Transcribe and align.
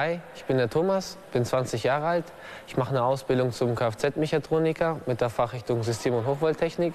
Hi, 0.00 0.18
ich 0.34 0.46
bin 0.46 0.56
der 0.56 0.70
Thomas, 0.70 1.18
bin 1.30 1.44
20 1.44 1.82
Jahre 1.82 2.06
alt. 2.06 2.24
Ich 2.66 2.78
mache 2.78 2.88
eine 2.88 3.02
Ausbildung 3.02 3.52
zum 3.52 3.74
Kfz-Mechatroniker 3.74 4.98
mit 5.04 5.20
der 5.20 5.28
Fachrichtung 5.28 5.82
System- 5.82 6.14
und 6.14 6.24
Hochvolttechnik. 6.24 6.94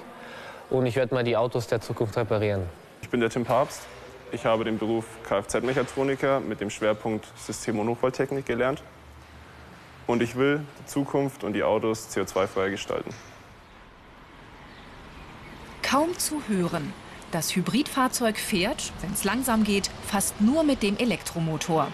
Und 0.71 0.87
ich 0.87 0.95
werde 0.95 1.13
mal 1.13 1.23
die 1.23 1.37
Autos 1.37 1.67
der 1.67 1.81
Zukunft 1.81 2.17
reparieren. 2.17 2.63
Ich 3.03 3.09
bin 3.11 3.19
der 3.19 3.29
Tim 3.29 3.45
Papst. 3.45 3.83
Ich 4.31 4.43
habe 4.47 4.63
den 4.63 4.79
Beruf 4.79 5.05
Kfz-Mechatroniker 5.23 6.39
mit 6.39 6.61
dem 6.61 6.71
Schwerpunkt 6.71 7.27
System- 7.37 7.77
und 7.77 7.89
Hochvolttechnik 7.89 8.47
gelernt. 8.47 8.81
Und 10.07 10.23
ich 10.23 10.35
will 10.35 10.61
die 10.79 10.85
Zukunft 10.87 11.43
und 11.43 11.53
die 11.53 11.61
Autos 11.61 12.09
CO2-frei 12.11 12.71
gestalten. 12.71 13.13
Kaum 15.83 16.17
zu 16.17 16.41
hören. 16.47 16.91
Das 17.31 17.55
Hybridfahrzeug 17.55 18.39
fährt, 18.39 18.91
wenn 19.01 19.13
es 19.13 19.23
langsam 19.25 19.63
geht, 19.63 19.91
fast 20.07 20.41
nur 20.41 20.63
mit 20.63 20.81
dem 20.81 20.97
Elektromotor. 20.97 21.89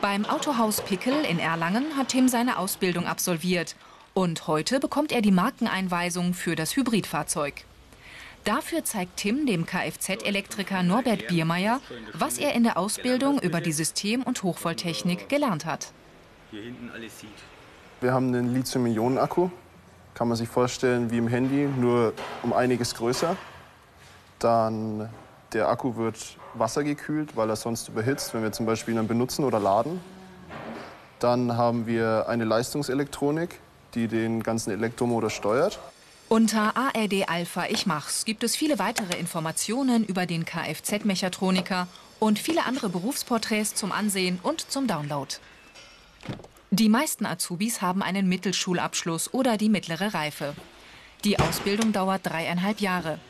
Beim 0.00 0.24
Autohaus 0.26 0.80
Pickel 0.80 1.24
in 1.24 1.38
Erlangen 1.38 1.96
hat 1.96 2.08
Tim 2.08 2.28
seine 2.28 2.58
Ausbildung 2.58 3.06
absolviert. 3.06 3.76
Und 4.14 4.46
heute 4.46 4.80
bekommt 4.80 5.12
er 5.12 5.22
die 5.22 5.30
Markeneinweisung 5.30 6.34
für 6.34 6.56
das 6.56 6.76
Hybridfahrzeug. 6.76 7.64
Dafür 8.44 8.84
zeigt 8.84 9.16
Tim 9.16 9.46
dem 9.46 9.66
Kfz-Elektriker 9.66 10.82
Norbert 10.82 11.26
Biermeier, 11.28 11.80
was 12.12 12.38
er 12.38 12.54
in 12.54 12.62
der 12.62 12.76
Ausbildung 12.76 13.40
über 13.40 13.60
die 13.60 13.72
System- 13.72 14.22
und 14.22 14.42
Hochvolttechnik 14.42 15.28
gelernt 15.28 15.66
hat. 15.66 15.92
Hier 16.50 16.62
hinten 16.62 16.90
alles 16.94 17.20
sieht. 17.20 17.30
Wir 18.00 18.12
haben 18.12 18.28
einen 18.28 18.54
Lithium-Ionen-Akku. 18.54 19.50
Kann 20.14 20.28
man 20.28 20.36
sich 20.36 20.48
vorstellen 20.48 21.10
wie 21.10 21.18
im 21.18 21.28
Handy, 21.28 21.66
nur 21.66 22.12
um 22.42 22.52
einiges 22.52 22.94
größer. 22.94 23.36
Dann 24.38 25.08
der 25.52 25.68
Akku 25.68 25.96
wird 25.96 26.36
wassergekühlt, 26.54 27.36
weil 27.36 27.48
er 27.50 27.56
sonst 27.56 27.88
überhitzt, 27.88 28.34
wenn 28.34 28.42
wir 28.42 28.52
zum 28.52 28.66
Beispiel 28.66 28.94
ihn 28.94 29.06
benutzen 29.06 29.44
oder 29.44 29.60
laden. 29.60 30.00
Dann 31.18 31.56
haben 31.56 31.86
wir 31.86 32.26
eine 32.28 32.44
Leistungselektronik, 32.44 33.60
die 33.94 34.08
den 34.08 34.42
ganzen 34.42 34.70
Elektromotor 34.70 35.30
steuert. 35.30 35.78
Unter 36.28 36.76
ARD 36.76 37.28
Alpha 37.28 37.66
Ich 37.68 37.86
Mach's 37.86 38.24
gibt 38.24 38.42
es 38.42 38.56
viele 38.56 38.78
weitere 38.78 39.16
Informationen 39.16 40.04
über 40.04 40.26
den 40.26 40.44
Kfz-Mechatroniker 40.44 41.86
und 42.18 42.38
viele 42.38 42.64
andere 42.64 42.88
Berufsporträts 42.88 43.74
zum 43.74 43.92
Ansehen 43.92 44.40
und 44.42 44.60
zum 44.60 44.86
Download. 44.86 45.36
Die 46.70 46.88
meisten 46.88 47.26
Azubis 47.26 47.80
haben 47.80 48.02
einen 48.02 48.28
Mittelschulabschluss 48.28 49.32
oder 49.32 49.56
die 49.56 49.68
mittlere 49.68 50.14
Reife. 50.14 50.54
Die 51.24 51.38
Ausbildung 51.38 51.92
dauert 51.92 52.26
dreieinhalb 52.26 52.80
Jahre. 52.80 53.20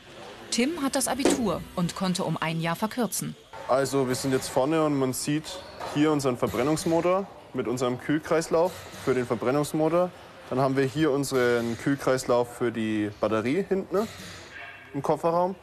Tim 0.51 0.81
hat 0.81 0.95
das 0.95 1.07
Abitur 1.07 1.61
und 1.75 1.95
konnte 1.95 2.23
um 2.23 2.37
ein 2.37 2.61
Jahr 2.61 2.75
verkürzen. 2.75 3.35
Also 3.67 4.07
wir 4.07 4.15
sind 4.15 4.31
jetzt 4.31 4.49
vorne 4.49 4.83
und 4.83 4.97
man 4.97 5.13
sieht 5.13 5.59
hier 5.93 6.11
unseren 6.11 6.37
Verbrennungsmotor 6.37 7.27
mit 7.53 7.67
unserem 7.67 7.99
Kühlkreislauf 7.99 8.71
für 9.03 9.13
den 9.13 9.25
Verbrennungsmotor. 9.25 10.09
Dann 10.49 10.59
haben 10.59 10.77
wir 10.77 10.85
hier 10.85 11.11
unseren 11.11 11.77
Kühlkreislauf 11.77 12.55
für 12.57 12.71
die 12.71 13.11
Batterie 13.19 13.65
hinten 13.67 13.95
ne, 13.95 14.07
im 14.93 15.01
Kofferraum. 15.01 15.55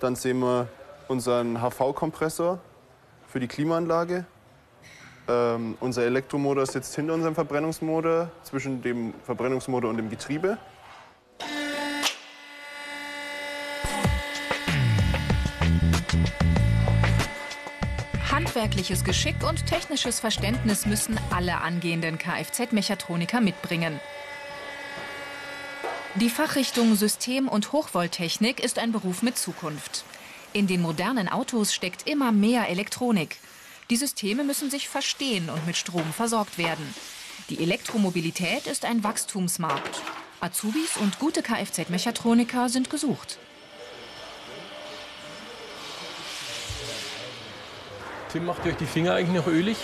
Dann 0.00 0.16
sehen 0.16 0.40
wir 0.40 0.68
unseren 1.08 1.60
HV-Kompressor 1.62 2.58
für 3.26 3.40
die 3.40 3.48
Klimaanlage. 3.48 4.26
Ähm, 5.28 5.76
unser 5.80 6.04
Elektromotor 6.04 6.66
sitzt 6.66 6.94
hinter 6.94 7.14
unserem 7.14 7.34
Verbrennungsmotor, 7.34 8.30
zwischen 8.42 8.82
dem 8.82 9.14
Verbrennungsmotor 9.24 9.90
und 9.90 9.96
dem 9.96 10.10
Getriebe. 10.10 10.58
Handwerkliches 18.58 19.04
Geschick 19.04 19.36
und 19.48 19.66
technisches 19.66 20.18
Verständnis 20.18 20.84
müssen 20.84 21.16
alle 21.30 21.60
angehenden 21.60 22.18
Kfz-Mechatroniker 22.18 23.40
mitbringen. 23.40 24.00
Die 26.16 26.28
Fachrichtung 26.28 26.96
System- 26.96 27.46
und 27.46 27.70
Hochvolttechnik 27.70 28.58
ist 28.58 28.80
ein 28.80 28.90
Beruf 28.90 29.22
mit 29.22 29.38
Zukunft. 29.38 30.02
In 30.52 30.66
den 30.66 30.82
modernen 30.82 31.28
Autos 31.28 31.72
steckt 31.72 32.08
immer 32.08 32.32
mehr 32.32 32.68
Elektronik. 32.68 33.36
Die 33.90 33.96
Systeme 33.96 34.42
müssen 34.42 34.72
sich 34.72 34.88
verstehen 34.88 35.50
und 35.50 35.64
mit 35.64 35.76
Strom 35.76 36.12
versorgt 36.12 36.58
werden. 36.58 36.92
Die 37.50 37.62
Elektromobilität 37.62 38.66
ist 38.66 38.84
ein 38.84 39.04
Wachstumsmarkt. 39.04 40.02
Azubis 40.40 40.96
und 40.96 41.20
gute 41.20 41.42
Kfz-Mechatroniker 41.42 42.68
sind 42.68 42.90
gesucht. 42.90 43.38
Tim, 48.32 48.44
macht 48.44 48.66
euch 48.66 48.76
die 48.76 48.86
Finger 48.86 49.14
eigentlich 49.14 49.36
noch 49.36 49.46
ölig? 49.46 49.78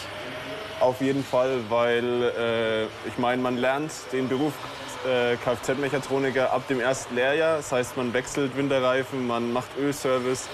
Auf 0.80 1.00
jeden 1.00 1.24
Fall, 1.24 1.60
weil 1.70 2.22
äh, 2.38 2.84
ich 3.08 3.16
meine, 3.16 3.40
man 3.40 3.56
lernt 3.56 3.90
den 4.12 4.28
Beruf 4.28 4.52
äh, 5.06 5.36
Kfz-Mechatroniker 5.36 6.52
ab 6.52 6.68
dem 6.68 6.78
ersten 6.78 7.14
Lehrjahr. 7.14 7.56
Das 7.56 7.72
heißt, 7.72 7.96
man 7.96 8.12
wechselt 8.12 8.54
Winterreifen, 8.56 9.26
man 9.26 9.52
macht 9.52 9.70
Ölservice 9.78 10.48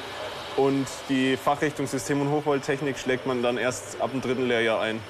und 0.57 0.87
die 1.09 1.37
Fachrichtung 1.37 1.89
System- 1.89 2.21
und 2.21 2.31
Hochvolttechnik 2.31 2.99
schlägt 2.99 3.27
man 3.27 3.43
dann 3.43 3.59
erst 3.59 4.01
ab 4.01 4.13
dem 4.13 4.21
dritten 4.21 4.47
Lehrjahr 4.47 4.81
ein. 4.81 5.01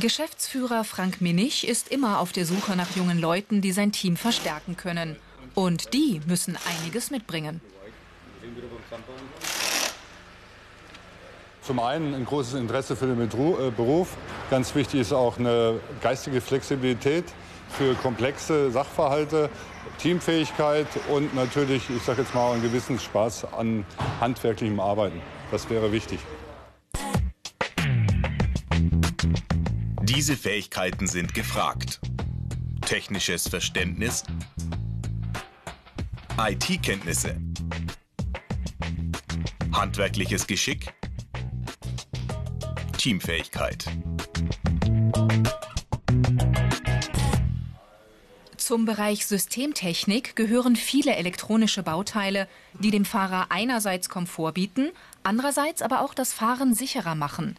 Geschäftsführer 0.00 0.84
Frank 0.84 1.20
Minich 1.20 1.66
ist 1.66 1.88
immer 1.88 2.20
auf 2.20 2.32
der 2.32 2.46
Suche 2.46 2.76
nach 2.76 2.94
jungen 2.94 3.18
Leuten, 3.18 3.60
die 3.60 3.72
sein 3.72 3.92
Team 3.92 4.16
verstärken 4.16 4.76
können. 4.76 5.16
Und 5.54 5.92
die 5.92 6.20
müssen 6.26 6.56
einiges 6.82 7.10
mitbringen. 7.10 7.60
Zum 11.62 11.80
einen 11.80 12.14
ein 12.14 12.24
großes 12.24 12.54
Interesse 12.54 12.96
für 12.96 13.06
den 13.06 13.20
äh, 13.20 13.70
Beruf. 13.70 14.16
Ganz 14.50 14.74
wichtig 14.74 15.00
ist 15.00 15.12
auch 15.12 15.38
eine 15.38 15.80
geistige 16.00 16.40
Flexibilität 16.40 17.24
für 17.68 17.94
komplexe 17.96 18.70
Sachverhalte, 18.70 19.50
Teamfähigkeit 19.98 20.86
und 21.10 21.34
natürlich, 21.34 21.82
ich 21.90 22.02
sage 22.02 22.22
jetzt 22.22 22.34
mal, 22.34 22.52
einen 22.52 22.62
gewissen 22.62 22.98
Spaß 22.98 23.52
an 23.52 23.84
handwerklichem 24.20 24.80
Arbeiten. 24.80 25.20
Das 25.50 25.68
wäre 25.68 25.92
wichtig. 25.92 26.20
Diese 30.02 30.36
Fähigkeiten 30.36 31.06
sind 31.06 31.34
gefragt. 31.34 32.00
Technisches 32.80 33.46
Verständnis, 33.46 34.24
IT-Kenntnisse, 36.38 37.36
handwerkliches 39.78 40.48
Geschick, 40.48 40.92
Teamfähigkeit. 42.98 43.84
Zum 48.56 48.86
Bereich 48.86 49.24
Systemtechnik 49.24 50.34
gehören 50.34 50.74
viele 50.74 51.14
elektronische 51.14 51.84
Bauteile, 51.84 52.48
die 52.74 52.90
dem 52.90 53.04
Fahrer 53.04 53.46
einerseits 53.50 54.08
Komfort 54.08 54.54
bieten, 54.54 54.90
andererseits 55.22 55.80
aber 55.80 56.02
auch 56.02 56.12
das 56.12 56.32
Fahren 56.32 56.74
sicherer 56.74 57.14
machen. 57.14 57.56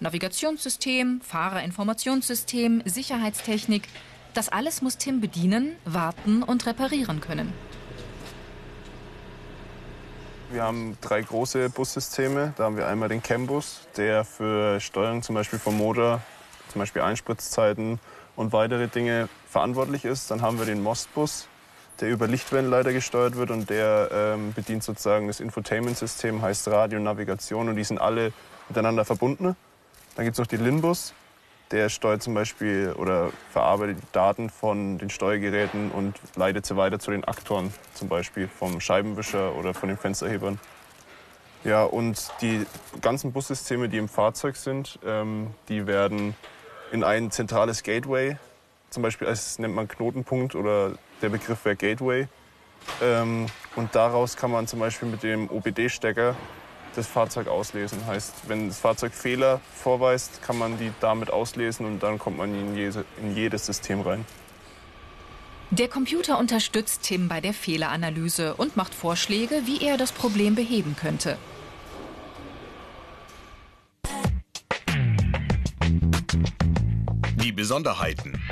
Navigationssystem, 0.00 1.20
Fahrerinformationssystem, 1.20 2.82
Sicherheitstechnik, 2.86 3.86
das 4.32 4.48
alles 4.48 4.80
muss 4.80 4.96
Tim 4.96 5.20
bedienen, 5.20 5.76
warten 5.84 6.42
und 6.42 6.64
reparieren 6.64 7.20
können. 7.20 7.52
Wir 10.52 10.64
haben 10.64 10.98
drei 11.00 11.22
große 11.22 11.70
Bussysteme. 11.70 12.52
Da 12.56 12.64
haben 12.64 12.76
wir 12.76 12.88
einmal 12.88 13.08
den 13.08 13.22
CAN-Bus, 13.22 13.82
der 13.96 14.24
für 14.24 14.80
Steuerung 14.80 15.22
zum 15.22 15.36
Beispiel 15.36 15.60
vom 15.60 15.78
Motor, 15.78 16.20
zum 16.72 16.80
Beispiel 16.80 17.02
Einspritzzeiten 17.02 18.00
und 18.34 18.52
weitere 18.52 18.88
Dinge 18.88 19.28
verantwortlich 19.48 20.04
ist. 20.04 20.28
Dann 20.28 20.42
haben 20.42 20.58
wir 20.58 20.66
den 20.66 20.82
MOST-Bus, 20.82 21.46
der 22.00 22.10
über 22.10 22.26
Lichtwellenleiter 22.26 22.92
gesteuert 22.92 23.36
wird 23.36 23.52
und 23.52 23.70
der 23.70 24.08
ähm, 24.12 24.52
bedient 24.52 24.82
sozusagen 24.82 25.28
das 25.28 25.38
Infotainment-System, 25.38 26.42
heißt 26.42 26.66
Radio 26.66 26.98
und 26.98 27.04
Navigation 27.04 27.68
und 27.68 27.76
die 27.76 27.84
sind 27.84 28.00
alle 28.00 28.32
miteinander 28.68 29.04
verbunden. 29.04 29.54
Dann 30.16 30.24
gibt 30.24 30.34
es 30.34 30.40
noch 30.40 30.48
den 30.48 30.64
LIN-Bus, 30.64 31.14
der 31.70 31.88
steuert 31.88 32.22
zum 32.22 32.34
Beispiel 32.34 32.94
oder 32.96 33.30
verarbeitet 33.50 33.98
die 34.02 34.12
Daten 34.12 34.50
von 34.50 34.98
den 34.98 35.10
Steuergeräten 35.10 35.90
und 35.90 36.14
leitet 36.36 36.66
sie 36.66 36.76
weiter 36.76 36.98
zu 36.98 37.10
den 37.10 37.24
Aktoren, 37.24 37.72
zum 37.94 38.08
Beispiel 38.08 38.48
vom 38.48 38.80
Scheibenwischer 38.80 39.54
oder 39.54 39.74
von 39.74 39.88
den 39.88 39.98
Fensterhebern. 39.98 40.58
Ja, 41.62 41.84
und 41.84 42.30
die 42.40 42.66
ganzen 43.02 43.32
Bussysteme, 43.32 43.88
die 43.88 43.98
im 43.98 44.08
Fahrzeug 44.08 44.56
sind, 44.56 44.98
ähm, 45.04 45.48
die 45.68 45.86
werden 45.86 46.34
in 46.90 47.04
ein 47.04 47.30
zentrales 47.30 47.82
Gateway, 47.82 48.36
zum 48.88 49.02
Beispiel 49.02 49.28
als 49.28 49.58
nennt 49.58 49.74
man 49.74 49.86
Knotenpunkt 49.86 50.54
oder 50.54 50.94
der 51.22 51.28
Begriff 51.28 51.64
wäre 51.64 51.76
Gateway. 51.76 52.26
Ähm, 53.02 53.46
und 53.76 53.94
daraus 53.94 54.36
kann 54.36 54.50
man 54.50 54.66
zum 54.66 54.80
Beispiel 54.80 55.08
mit 55.08 55.22
dem 55.22 55.48
OBD-Stecker 55.50 56.34
das 56.94 57.06
Fahrzeug 57.06 57.48
auslesen. 57.48 58.06
Heißt, 58.06 58.48
wenn 58.48 58.68
das 58.68 58.78
Fahrzeug 58.78 59.12
Fehler 59.12 59.60
vorweist, 59.74 60.42
kann 60.42 60.58
man 60.58 60.78
die 60.78 60.92
damit 61.00 61.30
auslesen 61.30 61.86
und 61.86 62.02
dann 62.02 62.18
kommt 62.18 62.38
man 62.38 62.54
in, 62.54 62.76
jede, 62.76 63.04
in 63.20 63.34
jedes 63.34 63.66
System 63.66 64.00
rein. 64.00 64.24
Der 65.72 65.86
Computer 65.86 66.36
unterstützt 66.38 67.02
Tim 67.04 67.28
bei 67.28 67.40
der 67.40 67.54
Fehleranalyse 67.54 68.54
und 68.54 68.76
macht 68.76 68.92
Vorschläge, 68.92 69.62
wie 69.66 69.84
er 69.84 69.96
das 69.96 70.10
Problem 70.10 70.56
beheben 70.56 70.96
könnte. 70.96 71.38
Die 77.36 77.52
Besonderheiten. 77.52 78.42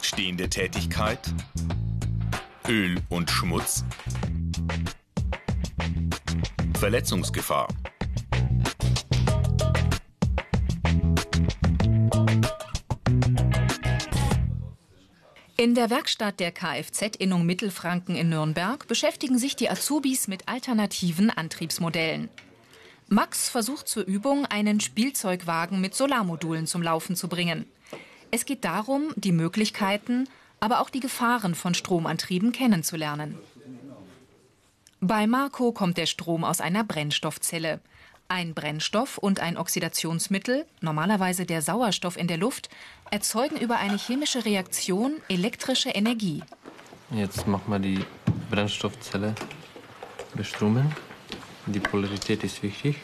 Stehende 0.00 0.48
Tätigkeit. 0.48 1.20
Öl 2.68 3.00
und 3.08 3.30
Schmutz. 3.30 3.84
Verletzungsgefahr. 6.78 7.66
In 15.56 15.74
der 15.74 15.90
Werkstatt 15.90 16.38
der 16.38 16.52
Kfz-Innung 16.52 17.44
Mittelfranken 17.44 18.14
in 18.14 18.28
Nürnberg 18.28 18.86
beschäftigen 18.86 19.40
sich 19.40 19.56
die 19.56 19.68
Azubis 19.68 20.28
mit 20.28 20.46
alternativen 20.46 21.30
Antriebsmodellen. 21.30 22.28
Max 23.08 23.48
versucht 23.48 23.88
zur 23.88 24.04
Übung, 24.04 24.46
einen 24.46 24.78
Spielzeugwagen 24.78 25.80
mit 25.80 25.96
Solarmodulen 25.96 26.68
zum 26.68 26.82
Laufen 26.82 27.16
zu 27.16 27.26
bringen. 27.26 27.66
Es 28.30 28.44
geht 28.44 28.64
darum, 28.64 29.12
die 29.16 29.32
Möglichkeiten, 29.32 30.28
aber 30.60 30.80
auch 30.80 30.90
die 30.90 31.00
Gefahren 31.00 31.56
von 31.56 31.74
Stromantrieben 31.74 32.52
kennenzulernen. 32.52 33.36
Bei 35.00 35.28
Marco 35.28 35.70
kommt 35.70 35.96
der 35.96 36.06
Strom 36.06 36.42
aus 36.42 36.60
einer 36.60 36.82
Brennstoffzelle. 36.82 37.78
Ein 38.26 38.52
Brennstoff 38.52 39.16
und 39.16 39.38
ein 39.38 39.56
Oxidationsmittel, 39.56 40.66
normalerweise 40.80 41.46
der 41.46 41.62
Sauerstoff 41.62 42.16
in 42.16 42.26
der 42.26 42.36
Luft, 42.36 42.68
erzeugen 43.12 43.56
über 43.56 43.76
eine 43.76 43.96
chemische 43.96 44.44
Reaktion 44.44 45.18
elektrische 45.28 45.90
Energie. 45.90 46.42
Jetzt 47.12 47.46
machen 47.46 47.70
wir 47.70 47.78
die 47.78 48.04
Brennstoffzelle 48.50 49.36
bestromen. 50.34 50.92
Die 51.66 51.80
Polarität 51.80 52.42
ist 52.42 52.60
wichtig. 52.64 52.96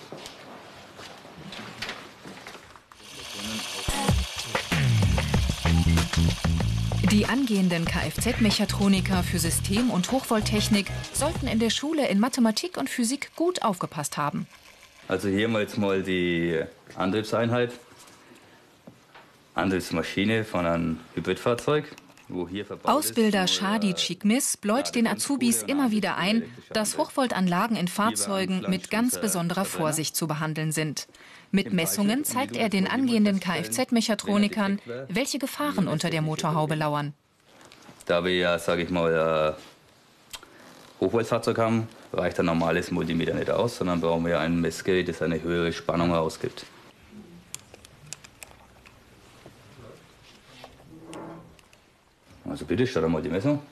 Die 7.14 7.26
angehenden 7.26 7.84
Kfz-Mechatroniker 7.84 9.22
für 9.22 9.38
System- 9.38 9.93
und 9.93 10.11
Hochvolttechnik 10.11 10.88
sollten 11.12 11.46
in 11.46 11.61
der 11.61 11.70
Schule 11.70 12.08
in 12.08 12.19
Mathematik 12.19 12.76
und 12.76 12.90
Physik 12.90 13.31
gut 13.37 13.62
aufgepasst 13.62 14.16
haben. 14.16 14.49
Also 15.06 15.28
hier 15.28 15.46
mal 15.46 15.62
jetzt 15.62 15.78
mal 15.78 16.02
die 16.02 16.61
Antriebseinheit. 16.96 17.70
Antriebsmaschine 19.55 20.43
von 20.44 20.66
einem 20.66 20.99
Hybridfahrzeug. 21.14 21.84
Ausbilder 22.82 23.44
ist, 23.44 23.55
Shadi 23.55 23.94
Chikmis 23.94 24.56
bläut 24.56 24.96
den 24.96 25.06
Azubis 25.06 25.62
immer 25.62 25.93
wieder 25.93 26.16
ein, 26.16 26.43
dass 26.72 26.99
Hochvoltanlagen 26.99 27.76
in 27.76 27.87
Fahrzeugen 27.87 28.64
mit 28.69 28.90
ganz 28.90 29.20
besonderer 29.20 29.64
Vorsicht 29.64 30.16
zu 30.16 30.26
behandeln 30.26 30.72
sind. 30.72 31.06
Mit 31.54 31.72
Messungen 31.72 32.24
zeigt 32.24 32.56
er 32.56 32.68
den 32.68 32.88
angehenden 32.88 33.38
Kfz-Mechatronikern, 33.38 34.80
welche 35.06 35.38
Gefahren 35.38 35.86
unter 35.86 36.10
der 36.10 36.20
Motorhaube 36.20 36.74
lauern. 36.74 37.14
Da 38.06 38.24
wir 38.24 38.36
ja, 38.36 38.58
sage 38.58 38.82
ich 38.82 38.90
mal, 38.90 39.54
Hochvoltfahrzeug 41.00 41.56
haben, 41.58 41.86
reicht 42.12 42.40
ein 42.40 42.46
normales 42.46 42.90
Multimeter 42.90 43.34
nicht 43.34 43.50
aus, 43.50 43.76
sondern 43.76 44.00
brauchen 44.00 44.26
wir 44.26 44.40
ein 44.40 44.60
Messgerät, 44.60 45.06
das 45.06 45.22
eine 45.22 45.40
höhere 45.40 45.72
Spannung 45.72 46.12
ausgibt. 46.12 46.66
Also 52.50 52.64
bitte, 52.64 52.84
start 52.84 53.08
mal 53.08 53.22
die 53.22 53.28
Messung. 53.28 53.62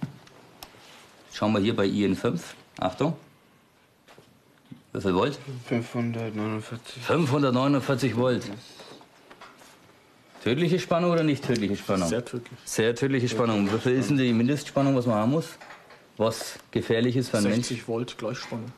Schauen 1.33 1.53
wir 1.53 1.59
hier 1.59 1.75
bei 1.75 1.87
IN5. 1.87 2.39
Achtung. 2.79 3.17
Wie 4.93 5.01
viel 5.01 5.15
Volt? 5.15 5.39
549. 5.69 7.03
549 7.03 8.17
Volt. 8.17 8.45
Tödliche 10.45 10.79
Spannung 10.79 11.13
oder 11.13 11.23
nicht 11.23 11.45
tödliche 11.45 11.77
Spannung? 11.77 12.09
Sehr 12.09 12.25
tödlich. 12.25 12.59
Sehr 12.65 12.95
tödliche 12.95 13.29
Spannung. 13.29 13.73
Wie 13.73 13.79
viel 13.79 13.93
ist 13.93 14.11
denn 14.11 14.19
die 14.19 14.33
Mindestspannung, 14.33 14.97
was 14.97 15.07
man 15.07 15.17
haben 15.17 15.31
muss? 15.31 15.47
Was 16.17 16.59
gefährlich 16.73 17.17
ist 17.17 17.31
für 17.31 17.39
einen 17.39 17.53
60 17.55 17.71
Mensch? 17.79 17.89
Volt 17.89 18.19
Gleichspannung. 18.19 18.73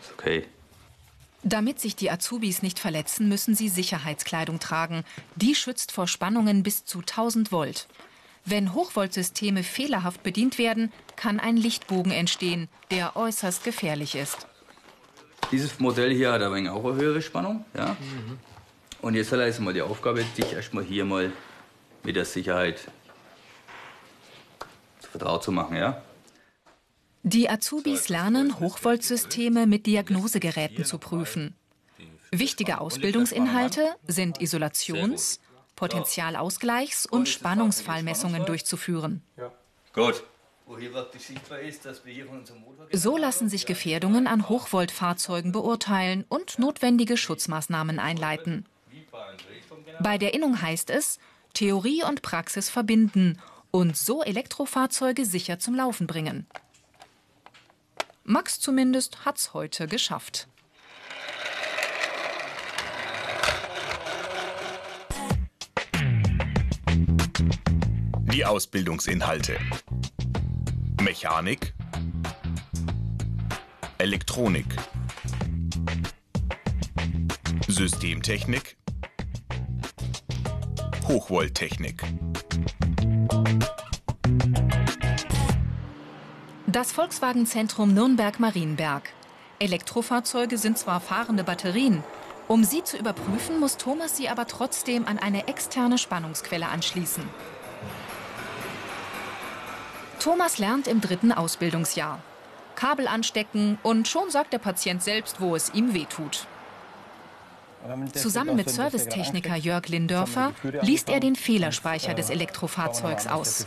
Ist 0.00 0.12
okay. 0.12 0.44
Damit 1.42 1.80
sich 1.80 1.96
die 1.96 2.10
Azubis 2.10 2.62
nicht 2.62 2.78
verletzen, 2.78 3.28
müssen 3.28 3.54
sie 3.54 3.68
Sicherheitskleidung 3.68 4.60
tragen. 4.60 5.04
Die 5.34 5.54
schützt 5.54 5.92
vor 5.92 6.06
Spannungen 6.06 6.62
bis 6.62 6.84
zu 6.84 6.98
1000 6.98 7.50
Volt. 7.50 7.88
Wenn 8.44 8.74
Hochvoltsysteme 8.74 9.62
fehlerhaft 9.62 10.22
bedient 10.22 10.58
werden, 10.58 10.92
kann 11.16 11.40
ein 11.40 11.56
Lichtbogen 11.56 12.12
entstehen, 12.12 12.68
der 12.90 13.16
äußerst 13.16 13.64
gefährlich 13.64 14.14
ist. 14.14 14.46
Dieses 15.50 15.78
Modell 15.78 16.14
hier 16.14 16.32
hat 16.32 16.42
aber 16.42 16.56
auch 16.72 16.84
eine 16.84 16.94
höhere 16.94 17.22
Spannung. 17.22 17.64
Ja? 17.74 17.96
Und 19.00 19.14
jetzt 19.14 19.32
ist 19.32 19.60
mal 19.60 19.72
die 19.72 19.82
Aufgabe, 19.82 20.24
dich 20.36 20.52
erstmal 20.52 20.84
hier 20.84 21.04
mal 21.04 21.32
mit 22.02 22.16
der 22.16 22.24
Sicherheit 22.24 22.90
vertraut 25.00 25.42
zu 25.42 25.52
machen. 25.52 25.76
Ja? 25.76 26.02
Die 27.22 27.48
Azubis 27.48 28.08
lernen, 28.08 28.60
Hochvoltsysteme 28.60 29.66
mit 29.66 29.86
Diagnosegeräten 29.86 30.84
zu 30.84 30.98
prüfen. 30.98 31.54
Wichtige 32.30 32.80
Ausbildungsinhalte 32.80 33.94
sind 34.06 34.40
Isolations-, 34.40 35.40
Potentialausgleichs- 35.76 37.08
und 37.08 37.28
Spannungsfallmessungen 37.28 38.44
durchzuführen. 38.44 39.22
Gut. 39.94 40.22
So 42.92 43.16
lassen 43.16 43.48
sich 43.48 43.66
Gefährdungen 43.66 44.26
an 44.26 44.48
Hochvoltfahrzeugen 44.48 45.52
beurteilen 45.52 46.24
und 46.28 46.58
notwendige 46.58 47.16
Schutzmaßnahmen 47.16 47.98
einleiten. 47.98 48.66
Bei 50.00 50.18
der 50.18 50.34
Innung 50.34 50.60
heißt 50.60 50.90
es, 50.90 51.18
Theorie 51.54 52.04
und 52.04 52.22
Praxis 52.22 52.68
verbinden 52.68 53.38
und 53.70 53.96
so 53.96 54.22
Elektrofahrzeuge 54.22 55.24
sicher 55.24 55.58
zum 55.58 55.74
Laufen 55.74 56.06
bringen. 56.06 56.46
Max 58.24 58.60
zumindest 58.60 59.24
hat's 59.24 59.54
heute 59.54 59.88
geschafft. 59.88 60.48
Die 68.32 68.44
Ausbildungsinhalte. 68.44 69.58
Mechanik. 71.02 71.74
Elektronik. 73.98 74.66
Systemtechnik. 77.68 78.76
Hochvolttechnik. 81.06 82.02
Das 86.66 86.92
Volkswagen-Zentrum 86.92 87.94
Nürnberg-Marienberg. 87.94 89.10
Elektrofahrzeuge 89.60 90.58
sind 90.58 90.78
zwar 90.78 91.00
fahrende 91.00 91.44
Batterien. 91.44 92.02
Um 92.48 92.64
sie 92.64 92.82
zu 92.82 92.96
überprüfen, 92.96 93.60
muss 93.60 93.76
Thomas 93.76 94.16
sie 94.16 94.28
aber 94.28 94.46
trotzdem 94.46 95.06
an 95.06 95.18
eine 95.18 95.48
externe 95.48 95.98
Spannungsquelle 95.98 96.68
anschließen. 96.68 97.22
Thomas 100.28 100.58
lernt 100.58 100.86
im 100.88 101.00
dritten 101.00 101.32
Ausbildungsjahr. 101.32 102.18
Kabel 102.74 103.08
anstecken 103.08 103.78
und 103.82 104.08
schon 104.08 104.28
sagt 104.28 104.52
der 104.52 104.58
Patient 104.58 105.02
selbst, 105.02 105.40
wo 105.40 105.56
es 105.56 105.72
ihm 105.72 105.94
wehtut. 105.94 106.46
Zusammen 108.12 108.54
mit 108.54 108.68
Servicetechniker 108.68 109.56
Jörg 109.56 109.88
Lindörfer 109.88 110.52
liest 110.82 111.08
er 111.08 111.20
den 111.20 111.34
Fehlerspeicher 111.34 112.12
des 112.12 112.28
Elektrofahrzeugs 112.28 113.26
aus. 113.26 113.66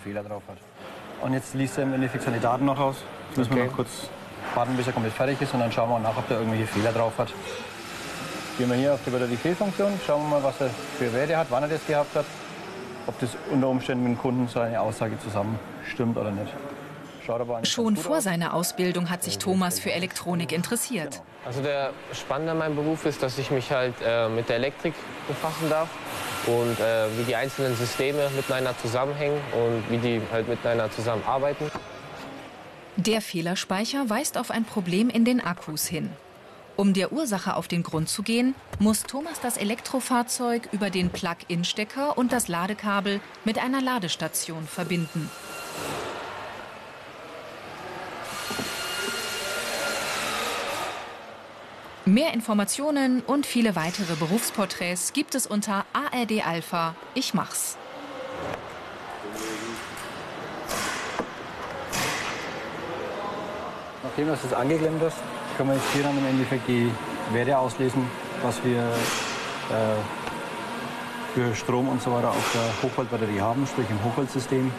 Und 1.23 1.33
jetzt 1.33 1.55
liest 1.55 1.79
er 1.79 1.83
im 1.85 1.93
Endeffekt 1.93 2.25
seine 2.25 2.39
Daten 2.39 2.65
noch 2.65 2.77
aus. 2.77 2.97
Jetzt 3.29 3.37
müssen 3.39 3.55
wir 3.55 3.65
noch 3.65 3.73
kurz 3.73 3.89
warten, 4.53 4.77
bis 4.77 4.85
er 4.85 4.93
komplett 4.93 5.13
fertig 5.13 5.41
ist 5.41 5.55
und 5.55 5.61
dann 5.61 5.71
schauen 5.71 5.89
wir 5.89 5.97
nach, 5.97 6.15
ob 6.15 6.29
er 6.29 6.37
irgendwelche 6.37 6.67
Fehler 6.67 6.91
drauf 6.91 7.13
hat. 7.17 7.33
Gehen 8.59 8.69
wir 8.69 8.77
hier 8.77 8.93
auf 8.93 8.99
die 9.03 9.09
Batteriefehlfunktion, 9.09 9.99
schauen 10.05 10.29
wir 10.29 10.37
mal, 10.37 10.43
was 10.43 10.61
er 10.61 10.69
für 10.99 11.11
Werte 11.11 11.37
hat, 11.37 11.47
wann 11.49 11.63
er 11.63 11.69
das 11.69 11.87
gehabt 11.87 12.15
hat, 12.15 12.25
ob 13.11 13.19
das 13.19 13.37
unter 13.51 13.67
Umständen 13.67 14.03
mit 14.03 14.13
dem 14.13 14.21
Kunden 14.21 14.47
seine 14.47 14.79
Aussage 14.79 15.19
zusammenstimmt 15.19 16.17
oder 16.17 16.31
nicht. 16.31 16.53
Schaut 17.25 17.41
aber 17.41 17.57
eigentlich 17.57 17.71
Schon 17.71 17.95
vor 17.97 18.17
aus. 18.17 18.23
seiner 18.23 18.53
Ausbildung 18.53 19.09
hat 19.09 19.23
sich 19.23 19.37
Thomas 19.37 19.79
für 19.79 19.91
Elektronik 19.91 20.51
interessiert. 20.51 21.21
Also 21.45 21.61
der 21.61 21.91
Spannende 22.13 22.51
an 22.53 22.59
meinem 22.59 22.75
Beruf 22.75 23.05
ist, 23.05 23.21
dass 23.21 23.37
ich 23.37 23.51
mich 23.51 23.71
halt 23.71 23.95
äh, 24.05 24.29
mit 24.29 24.47
der 24.49 24.57
Elektrik 24.57 24.93
befassen 25.27 25.69
darf 25.69 25.89
und 26.47 26.79
äh, 26.79 27.07
wie 27.17 27.23
die 27.23 27.35
einzelnen 27.35 27.75
Systeme 27.75 28.29
miteinander 28.35 28.75
zusammenhängen 28.81 29.39
und 29.53 29.83
wie 29.91 29.97
die 29.97 30.21
halt 30.31 30.47
miteinander 30.47 30.89
zusammenarbeiten. 30.91 31.69
Der 32.95 33.21
Fehlerspeicher 33.21 34.09
weist 34.09 34.37
auf 34.37 34.51
ein 34.51 34.63
Problem 34.65 35.09
in 35.09 35.25
den 35.25 35.41
Akkus 35.41 35.85
hin. 35.85 36.11
Um 36.77 36.93
der 36.93 37.11
Ursache 37.11 37.55
auf 37.55 37.67
den 37.67 37.83
Grund 37.83 38.09
zu 38.09 38.23
gehen, 38.23 38.55
muss 38.79 39.03
Thomas 39.03 39.39
das 39.41 39.57
Elektrofahrzeug 39.57 40.69
über 40.71 40.89
den 40.89 41.09
Plug-in-Stecker 41.09 42.17
und 42.17 42.31
das 42.31 42.47
Ladekabel 42.47 43.19
mit 43.45 43.59
einer 43.59 43.81
Ladestation 43.81 44.65
verbinden. 44.65 45.29
Mehr 52.05 52.33
Informationen 52.33 53.21
und 53.21 53.45
viele 53.45 53.75
weitere 53.75 54.15
Berufsporträts 54.15 55.13
gibt 55.13 55.35
es 55.35 55.45
unter 55.45 55.85
ARD 55.93 56.45
Alpha. 56.45 56.95
Ich 57.13 57.33
mach's. 57.33 57.77
Nachdem 64.03 64.27
das 64.27 64.43
jetzt 64.43 64.55
angeklemmt 64.55 65.03
ist, 65.03 65.17
können 65.57 65.69
wir 65.69 65.75
jetzt 65.75 65.91
hier 65.93 66.03
dann 66.03 66.17
im 66.17 66.25
Endeffekt 66.25 66.67
die 66.67 66.91
Werte 67.33 67.57
auslesen, 67.57 68.05
was 68.43 68.63
wir 68.63 68.79
äh, 68.79 69.95
für 71.33 71.55
Strom 71.55 71.87
und 71.89 72.01
so 72.01 72.11
weiter 72.11 72.29
auf 72.29 72.51
der 72.53 72.83
Hochvoltbatterie 72.83 73.39
haben, 73.39 73.65
sprich 73.65 73.87
im 73.89 74.03
Hochvoltsystem. 74.03 74.71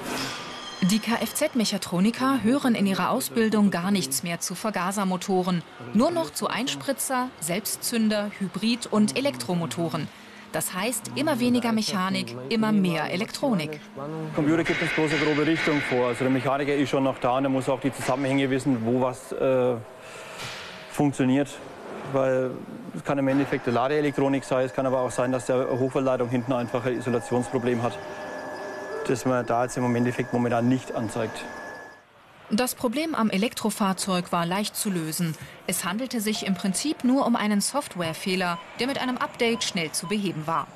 Die 0.82 0.98
Kfz-Mechatroniker 0.98 2.42
hören 2.42 2.74
in 2.74 2.86
ihrer 2.86 3.10
Ausbildung 3.10 3.70
gar 3.70 3.92
nichts 3.92 4.24
mehr 4.24 4.40
zu 4.40 4.56
Vergasermotoren, 4.56 5.62
nur 5.94 6.10
noch 6.10 6.30
zu 6.30 6.48
Einspritzer, 6.48 7.28
Selbstzünder, 7.40 8.32
Hybrid- 8.40 8.88
und 8.90 9.16
Elektromotoren. 9.16 10.08
Das 10.50 10.74
heißt, 10.74 11.12
immer 11.14 11.40
weniger 11.40 11.72
Mechanik, 11.72 12.36
immer 12.50 12.72
mehr 12.72 13.10
Elektronik. 13.10 13.80
Computer 14.34 14.64
gibt 14.64 14.82
uns 14.82 15.12
eine 15.12 15.24
grobe 15.24 15.46
Richtung 15.46 15.80
vor. 15.80 16.08
Also 16.08 16.24
der 16.24 16.30
Mechaniker 16.30 16.74
ist 16.74 16.90
schon 16.90 17.04
noch 17.04 17.18
da 17.18 17.38
und 17.38 17.44
er 17.44 17.50
muss 17.50 17.68
auch 17.68 17.80
die 17.80 17.92
Zusammenhänge 17.92 18.50
wissen, 18.50 18.84
wo 18.84 19.00
was 19.00 19.32
äh, 19.32 19.76
funktioniert. 20.92 21.48
Weil 22.12 22.50
es 22.94 23.04
kann 23.04 23.18
im 23.18 23.28
Endeffekt 23.28 23.66
eine 23.66 23.74
Ladeelektronik 23.74 24.44
sein, 24.44 24.66
es 24.66 24.74
kann 24.74 24.86
aber 24.86 25.00
auch 25.00 25.10
sein, 25.10 25.32
dass 25.32 25.46
der 25.46 25.78
Hochvoltleitung 25.78 26.28
hinten 26.28 26.52
einfach 26.52 26.84
ein 26.84 26.98
Isolationsproblem 26.98 27.82
hat, 27.82 27.98
das 29.06 29.24
man 29.24 29.46
da 29.46 29.64
jetzt 29.64 29.76
im 29.76 29.96
Endeffekt 29.96 30.32
momentan 30.32 30.68
nicht 30.68 30.94
anzeigt. 30.94 31.44
Das 32.50 32.74
Problem 32.74 33.14
am 33.14 33.30
Elektrofahrzeug 33.30 34.30
war 34.30 34.44
leicht 34.44 34.76
zu 34.76 34.90
lösen. 34.90 35.34
Es 35.66 35.86
handelte 35.86 36.20
sich 36.20 36.44
im 36.44 36.54
Prinzip 36.54 37.02
nur 37.02 37.26
um 37.26 37.34
einen 37.34 37.62
Softwarefehler, 37.62 38.58
der 38.78 38.88
mit 38.88 39.00
einem 39.00 39.16
Update 39.16 39.64
schnell 39.64 39.90
zu 39.92 40.06
beheben 40.06 40.46
war. 40.46 40.66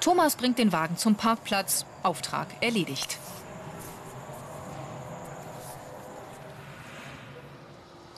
Thomas 0.00 0.36
bringt 0.36 0.58
den 0.58 0.72
Wagen 0.72 0.98
zum 0.98 1.14
Parkplatz. 1.14 1.86
Auftrag 2.02 2.48
erledigt. 2.60 3.18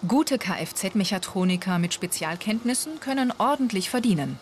Gute 0.06 0.38
Kfz-Mechatroniker 0.38 1.80
mit 1.80 1.92
Spezialkenntnissen 1.92 3.00
können 3.00 3.32
ordentlich 3.36 3.90
verdienen. 3.90 4.38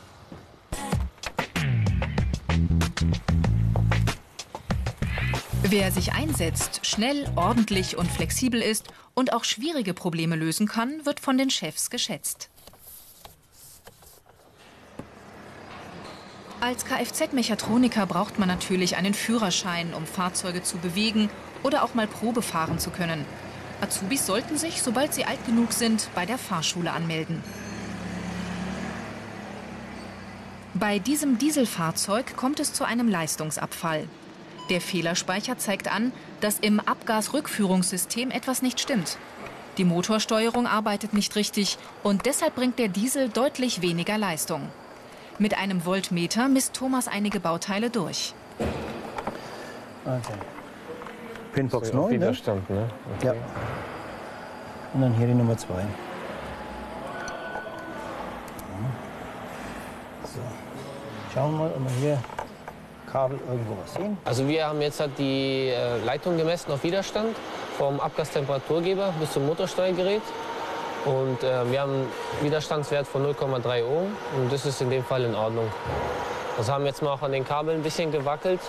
Wer 5.63 5.91
sich 5.93 6.13
einsetzt, 6.13 6.81
schnell, 6.85 7.27
ordentlich 7.37 7.97
und 7.97 8.11
flexibel 8.11 8.61
ist 8.61 8.89
und 9.15 9.33
auch 9.33 9.45
schwierige 9.45 9.95
Probleme 9.95 10.37
lösen 10.37 10.69
kann, 10.69 11.07
wird 11.07 11.21
von 11.21 11.39
den 11.39 11.49
Chefs 11.49 11.89
geschätzt. 11.89 12.51
Als 16.61 16.85
Kfz-Mechatroniker 16.85 18.05
braucht 18.05 18.39
man 18.39 18.49
natürlich 18.49 18.97
einen 18.97 19.15
Führerschein, 19.15 19.95
um 19.95 20.05
Fahrzeuge 20.05 20.63
zu 20.63 20.77
bewegen 20.77 21.31
oder 21.63 21.83
auch 21.83 21.95
mal 21.95 22.07
Probe 22.07 22.43
fahren 22.43 22.79
zu 22.79 22.91
können. 22.91 23.25
Azubis 23.81 24.27
sollten 24.27 24.57
sich, 24.57 24.83
sobald 24.83 25.13
sie 25.13 25.25
alt 25.25 25.45
genug 25.47 25.73
sind, 25.73 26.09
bei 26.15 26.27
der 26.27 26.39
Fahrschule 26.39 26.93
anmelden. 26.93 27.43
Bei 30.75 30.99
diesem 30.99 31.39
Dieselfahrzeug 31.39 32.37
kommt 32.37 32.61
es 32.61 32.73
zu 32.73 32.85
einem 32.85 33.09
Leistungsabfall. 33.09 34.09
Der 34.69 34.81
Fehlerspeicher 34.81 35.59
zeigt 35.59 35.91
an, 35.91 36.13
dass 36.41 36.59
im 36.59 36.81
Abgasrückführungssystem 36.81 38.31
etwas 38.31 38.63
nicht 38.63 38.81
stimmt. 38.81 39.17
Die 39.79 39.85
Motorsteuerung 39.85 40.67
arbeitet 40.67 41.13
nicht 41.13 41.37
richtig 41.37 41.79
und 42.03 42.27
deshalb 42.27 42.57
bringt 42.57 42.79
der 42.79 42.89
Diesel 42.89 43.29
deutlich 43.29 43.83
weniger 43.83 44.19
Leistung. 44.19 44.69
Mit 45.39 45.57
einem 45.57 45.83
Voltmeter 45.83 46.49
misst 46.49 46.75
Thomas 46.75 47.09
einige 47.09 47.41
Bauteile 47.41 47.91
durch. 47.91 48.35
Okay. 50.05 50.56
Pinbox 51.57 51.89
So, 51.89 51.95
auf 51.95 52.11
9, 52.11 52.11
ne? 52.11 52.21
Widerstand, 52.21 52.69
ne? 52.69 52.91
Okay. 53.17 53.27
Ja. 53.29 53.33
Und 54.93 55.01
dann 55.01 55.15
hier 55.15 55.27
die 55.27 55.35
Nummer 55.35 55.57
2. 55.57 55.73
So. 60.25 60.41
Schauen 61.33 61.53
wir 61.53 61.59
mal, 61.59 61.71
ob 61.75 61.83
wir 61.85 61.91
hier 61.99 62.19
Kabel 63.11 63.39
irgendwo 63.49 63.75
was 63.83 63.95
sehen. 63.95 64.19
Also 64.27 64.47
wir 64.47 64.67
haben 64.67 64.83
jetzt 64.83 65.01
halt 65.01 65.13
die 65.19 65.69
äh, 65.69 65.97
Leitung 66.05 66.37
gemessen 66.37 66.73
auf 66.73 66.85
Widerstand 66.85 67.35
vom 67.79 68.01
Abgastemperaturgeber 68.01 69.15
bis 69.19 69.33
zum 69.33 69.47
Motorsteuergerät. 69.47 70.23
Und 71.07 71.43
äh, 71.43 71.71
wir 71.71 71.81
haben 71.81 71.93
einen 71.93 72.09
Widerstandswert 72.43 73.07
von 73.07 73.25
0,3 73.25 73.83
Ohm 73.83 74.15
und 74.37 74.53
das 74.53 74.67
ist 74.67 74.83
in 74.83 74.91
dem 74.91 75.05
Fall 75.05 75.25
in 75.25 75.35
Ordnung. 75.35 75.71
Also 76.59 76.73
haben 76.73 76.85
jetzt 76.85 77.03
mal 77.03 77.13
auch 77.13 77.23
an 77.23 77.33
den 77.33 77.47
Kabeln 77.47 77.79
ein 77.79 77.83
bisschen 77.83 78.13
gewackelt, 78.13 78.61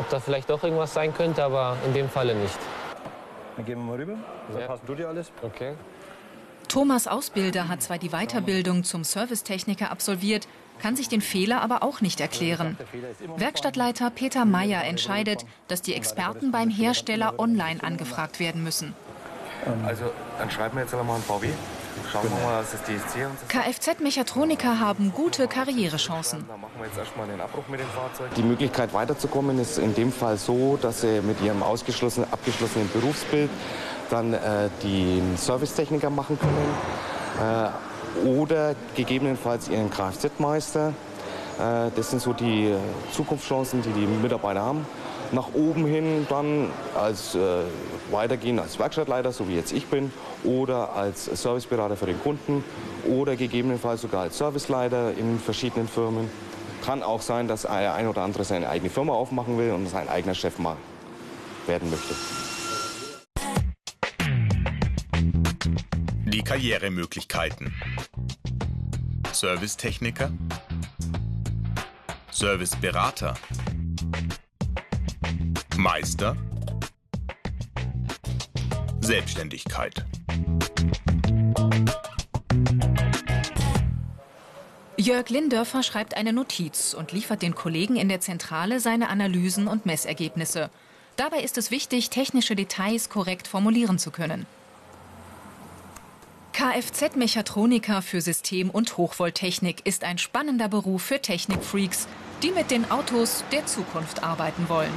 ob 0.00 0.08
da 0.08 0.18
vielleicht 0.18 0.48
doch 0.50 0.62
irgendwas 0.64 0.94
sein 0.94 1.14
könnte, 1.14 1.44
aber 1.44 1.76
in 1.86 1.92
dem 1.94 2.08
Falle 2.08 2.34
nicht. 2.34 2.58
Dann 3.56 3.66
gehen 3.66 3.78
wir 3.78 3.84
mal 3.84 3.96
rüber. 3.96 4.14
Dann 4.50 4.60
Ja. 4.62 4.66
passen 4.66 4.86
du 4.86 4.94
dir 4.94 5.08
alles. 5.08 5.30
Okay. 5.42 5.74
Thomas 6.68 7.06
Ausbilder 7.06 7.68
hat 7.68 7.82
zwar 7.82 7.98
die 7.98 8.10
Weiterbildung 8.10 8.84
zum 8.84 9.04
Servicetechniker 9.04 9.90
absolviert, 9.90 10.48
kann 10.80 10.96
sich 10.96 11.08
den 11.08 11.20
Fehler 11.20 11.60
aber 11.60 11.82
auch 11.82 12.00
nicht 12.00 12.20
erklären. 12.20 12.78
Werkstattleiter 13.36 14.08
Peter 14.10 14.44
Meyer 14.46 14.84
entscheidet, 14.84 15.44
dass 15.68 15.82
die 15.82 15.94
Experten 15.94 16.52
beim 16.52 16.70
Hersteller 16.70 17.38
online 17.38 17.82
angefragt 17.82 18.40
werden 18.40 18.64
müssen. 18.64 18.94
Also, 19.84 20.04
dann 20.38 20.50
schreiben 20.50 20.76
wir 20.76 20.84
jetzt 20.84 20.94
aber 20.94 21.04
mal 21.04 21.16
ein 21.16 21.22
VW. 21.22 21.48
Schauen 22.10 22.24
wir 22.24 22.30
mal, 22.44 22.60
was 22.60 22.72
das 22.72 22.82
DSC 22.82 23.26
uns. 23.26 23.40
Kfz-Mechatroniker 23.48 24.80
haben 24.80 25.12
gute 25.14 25.46
Karrierechancen. 25.46 26.44
Dann 26.48 26.60
machen 26.60 26.72
wir 26.78 26.86
jetzt 26.86 26.98
erstmal 26.98 27.26
den 27.26 27.40
Abbruch 27.40 27.68
mit 27.68 27.80
dem 27.80 27.88
Fahrzeug. 27.88 28.34
Die 28.34 28.42
Möglichkeit 28.42 28.92
weiterzukommen 28.92 29.58
ist 29.58 29.78
in 29.78 29.94
dem 29.94 30.12
Fall 30.12 30.36
so, 30.36 30.76
dass 30.80 31.02
sie 31.02 31.20
mit 31.20 31.40
ihrem 31.40 31.62
ausgeschlossenen, 31.62 32.32
abgeschlossenen 32.32 32.90
Berufsbild 32.92 33.50
dann 34.10 34.34
äh, 34.34 34.68
den 34.82 35.36
Servicetechniker 35.36 36.10
machen 36.10 36.38
können 36.38 37.72
äh, 38.24 38.26
oder 38.26 38.74
gegebenenfalls 38.96 39.68
ihren 39.68 39.90
Kfz-Meister. 39.90 40.88
Äh, 41.58 41.90
das 41.94 42.10
sind 42.10 42.20
so 42.20 42.32
die 42.32 42.74
Zukunftschancen, 43.12 43.82
die 43.82 43.92
die 43.92 44.06
Mitarbeiter 44.06 44.62
haben. 44.62 44.86
Nach 45.32 45.54
oben 45.54 45.86
hin 45.86 46.26
dann 46.28 46.70
als 46.96 47.36
äh, 47.36 47.62
weitergehen 48.10 48.58
als 48.58 48.78
Werkstattleiter, 48.78 49.30
so 49.30 49.48
wie 49.48 49.54
jetzt 49.54 49.72
ich 49.72 49.86
bin, 49.86 50.12
oder 50.42 50.94
als 50.94 51.26
Serviceberater 51.26 51.96
für 51.96 52.06
den 52.06 52.20
Kunden 52.20 52.64
oder 53.08 53.36
gegebenenfalls 53.36 54.02
sogar 54.02 54.22
als 54.22 54.38
Serviceleiter 54.38 55.12
in 55.16 55.38
verschiedenen 55.38 55.86
Firmen. 55.86 56.28
Kann 56.84 57.02
auch 57.02 57.22
sein, 57.22 57.46
dass 57.46 57.64
ein 57.64 57.86
ein 57.86 58.08
oder 58.08 58.22
andere 58.22 58.42
seine 58.44 58.68
eigene 58.68 58.90
Firma 58.90 59.12
aufmachen 59.12 59.56
will 59.56 59.70
und 59.70 59.88
sein 59.88 60.08
eigener 60.08 60.34
Chef 60.34 60.58
mal 60.58 60.76
werden 61.66 61.90
möchte. 61.90 62.14
Die 66.24 66.42
Karrieremöglichkeiten. 66.42 67.74
Servicetechniker. 69.32 70.32
Serviceberater. 72.30 73.34
Meister. 75.80 76.36
Selbstständigkeit. 79.00 80.04
Jörg 84.98 85.30
Lindörfer 85.30 85.82
schreibt 85.82 86.18
eine 86.18 86.34
Notiz 86.34 86.92
und 86.92 87.12
liefert 87.12 87.40
den 87.40 87.54
Kollegen 87.54 87.96
in 87.96 88.10
der 88.10 88.20
Zentrale 88.20 88.78
seine 88.78 89.08
Analysen 89.08 89.68
und 89.68 89.86
Messergebnisse. 89.86 90.68
Dabei 91.16 91.40
ist 91.40 91.56
es 91.56 91.70
wichtig, 91.70 92.10
technische 92.10 92.54
Details 92.54 93.08
korrekt 93.08 93.48
formulieren 93.48 93.98
zu 93.98 94.10
können. 94.10 94.44
Kfz-Mechatroniker 96.52 98.02
für 98.02 98.20
System- 98.20 98.68
und 98.68 98.98
Hochvolttechnik 98.98 99.86
ist 99.86 100.04
ein 100.04 100.18
spannender 100.18 100.68
Beruf 100.68 101.00
für 101.04 101.22
Technikfreaks, 101.22 102.06
die 102.42 102.50
mit 102.50 102.70
den 102.70 102.90
Autos 102.90 103.44
der 103.50 103.64
Zukunft 103.64 104.22
arbeiten 104.22 104.68
wollen. 104.68 104.92